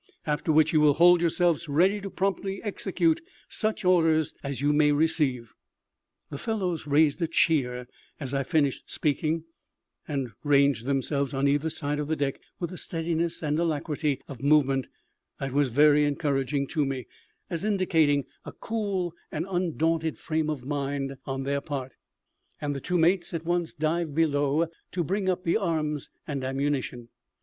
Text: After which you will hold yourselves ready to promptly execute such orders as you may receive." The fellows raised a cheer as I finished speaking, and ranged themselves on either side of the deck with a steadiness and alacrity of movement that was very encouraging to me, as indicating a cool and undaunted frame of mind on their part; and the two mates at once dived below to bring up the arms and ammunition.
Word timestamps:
After 0.25 0.51
which 0.51 0.73
you 0.73 0.81
will 0.81 0.95
hold 0.95 1.21
yourselves 1.21 1.69
ready 1.69 2.01
to 2.01 2.09
promptly 2.09 2.59
execute 2.63 3.21
such 3.47 3.85
orders 3.85 4.33
as 4.41 4.59
you 4.59 4.73
may 4.73 4.91
receive." 4.91 5.53
The 6.31 6.39
fellows 6.39 6.87
raised 6.87 7.21
a 7.21 7.27
cheer 7.27 7.87
as 8.19 8.33
I 8.33 8.41
finished 8.41 8.89
speaking, 8.89 9.43
and 10.07 10.31
ranged 10.43 10.87
themselves 10.87 11.35
on 11.35 11.47
either 11.47 11.69
side 11.69 11.99
of 11.99 12.07
the 12.07 12.15
deck 12.15 12.39
with 12.59 12.71
a 12.71 12.79
steadiness 12.79 13.43
and 13.43 13.59
alacrity 13.59 14.19
of 14.27 14.41
movement 14.41 14.87
that 15.39 15.53
was 15.53 15.69
very 15.69 16.05
encouraging 16.05 16.65
to 16.69 16.83
me, 16.83 17.05
as 17.51 17.63
indicating 17.63 18.23
a 18.43 18.53
cool 18.53 19.13
and 19.31 19.45
undaunted 19.47 20.17
frame 20.17 20.49
of 20.49 20.65
mind 20.65 21.15
on 21.25 21.43
their 21.43 21.61
part; 21.61 21.91
and 22.59 22.75
the 22.75 22.81
two 22.81 22.97
mates 22.97 23.35
at 23.35 23.45
once 23.45 23.71
dived 23.75 24.15
below 24.15 24.67
to 24.93 25.03
bring 25.03 25.29
up 25.29 25.43
the 25.43 25.57
arms 25.57 26.09
and 26.25 26.43
ammunition. 26.43 27.09